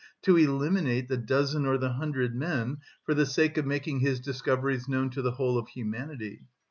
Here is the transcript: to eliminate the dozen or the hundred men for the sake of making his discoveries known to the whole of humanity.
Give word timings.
to 0.23 0.35
eliminate 0.35 1.07
the 1.09 1.15
dozen 1.15 1.63
or 1.63 1.77
the 1.77 1.91
hundred 1.93 2.33
men 2.35 2.77
for 3.03 3.13
the 3.13 3.23
sake 3.23 3.55
of 3.55 3.67
making 3.67 3.99
his 3.99 4.19
discoveries 4.19 4.87
known 4.89 5.11
to 5.11 5.21
the 5.21 5.33
whole 5.33 5.59
of 5.59 5.67
humanity. 5.67 6.41